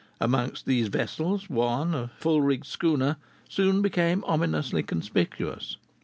Amongst 0.19 0.65
these 0.65 0.87
vessels, 0.87 1.47
one, 1.47 1.93
a 1.93 2.07
full 2.17 2.41
rigged 2.41 2.65
schooner, 2.65 3.17
soon 3.47 3.83
became 3.83 4.23
ominously 4.25 4.81
conspicuous. 4.81 5.77